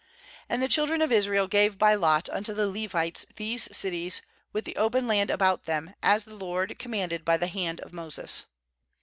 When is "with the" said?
4.51-4.75